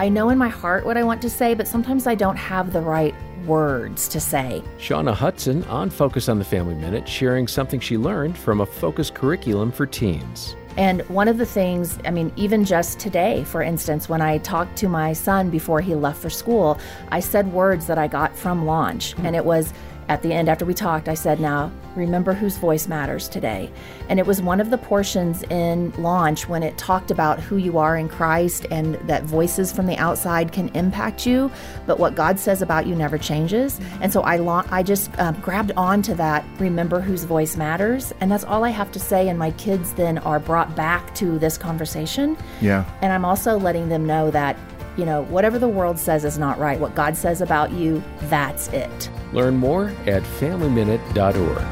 [0.00, 2.72] I know in my heart what I want to say, but sometimes I don't have
[2.72, 4.64] the right words to say.
[4.78, 9.10] Shawna Hudson on Focus on the Family Minute, sharing something she learned from a focus
[9.10, 10.56] curriculum for teens.
[10.78, 14.74] And one of the things, I mean, even just today, for instance, when I talked
[14.78, 16.80] to my son before he left for school,
[17.10, 19.12] I said words that I got from launch.
[19.12, 19.26] Hmm.
[19.26, 19.74] And it was,
[20.10, 23.70] at the end, after we talked, I said, Now, remember whose voice matters today.
[24.08, 27.78] And it was one of the portions in Launch when it talked about who you
[27.78, 31.48] are in Christ and that voices from the outside can impact you,
[31.86, 33.80] but what God says about you never changes.
[34.00, 38.12] And so I, la- I just um, grabbed onto that, remember whose voice matters.
[38.20, 39.28] And that's all I have to say.
[39.28, 42.36] And my kids then are brought back to this conversation.
[42.60, 42.84] Yeah.
[43.00, 44.58] And I'm also letting them know that
[45.00, 46.78] you know, whatever the world says is not right.
[46.78, 49.10] What God says about you, that's it.
[49.32, 51.64] Learn more at FamilyMinute.org.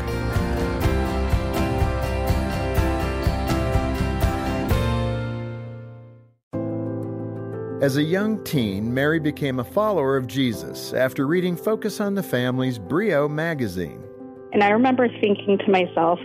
[7.82, 12.22] As a young teen, Mary became a follower of Jesus after reading Focus on the
[12.22, 14.02] Family's Brio magazine.
[14.54, 16.18] And I remember thinking to myself,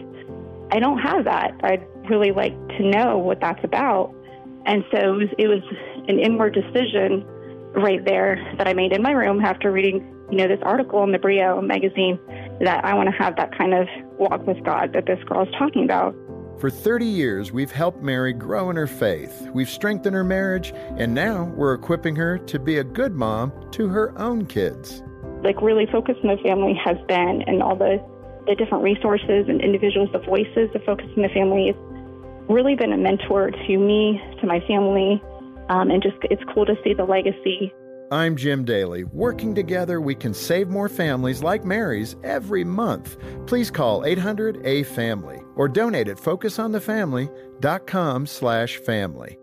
[0.72, 1.52] I don't have that.
[1.64, 4.16] I'd really like to know what that's about.
[4.66, 5.64] And so it was, it was
[6.08, 7.26] an inward decision
[7.76, 11.12] right there that I made in my room after reading, you know, this article in
[11.12, 12.20] the Brio magazine
[12.62, 15.54] that I want to have that kind of walk with God that this girl is
[15.58, 16.16] talking about.
[16.60, 19.50] For 30 years, we've helped Mary grow in her faith.
[19.54, 23.90] We've strengthened her marriage, and now we're equipping her to be a good mom to
[23.90, 25.04] her own kids.
[25.44, 27.98] Like, really focus on the family has been, and all the,
[28.48, 31.76] the different resources and individuals, the voices of Focus on the Family,
[32.50, 35.22] really been a mentor to me, to my family,
[35.70, 37.74] um, and just it's cool to see the legacy.
[38.12, 39.06] I'm Jim Daly.
[39.06, 43.18] Working together, we can save more families like Mary's every month.
[43.48, 49.40] Please call 800 A Family or donate at FocusOnTheFamily.com slash family.